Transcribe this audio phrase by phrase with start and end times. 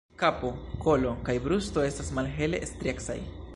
[0.19, 0.47] Kapo,
[0.85, 3.23] kolo kaj brusto estas malhele striecaj.